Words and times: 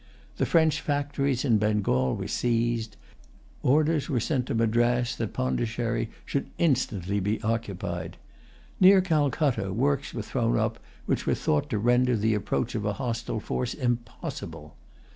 The 0.37 0.47
French 0.47 0.81
factories 0.81 1.45
in 1.45 1.59
Bengal 1.59 2.15
were 2.15 2.27
seized. 2.27 2.97
Orders 3.61 4.09
were 4.09 4.19
sent 4.19 4.47
to 4.47 4.55
Madras 4.55 5.15
that 5.15 5.31
Pondicherry 5.33 6.09
should 6.25 6.47
instantly 6.57 7.19
be 7.19 7.39
occupied. 7.43 8.17
Near 8.79 9.01
Calcutta, 9.01 9.71
works 9.71 10.11
were 10.15 10.23
thrown 10.23 10.57
up 10.57 10.79
which 11.05 11.27
were 11.27 11.35
thought 11.35 11.69
to 11.69 11.77
render 11.77 12.17
the 12.17 12.33
approach 12.33 12.73
of 12.73 12.83
a 12.83 12.93
hostile 12.93 13.39
force 13.39 13.75
impossible. 13.75 14.75